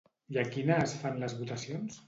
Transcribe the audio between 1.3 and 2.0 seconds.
votacions?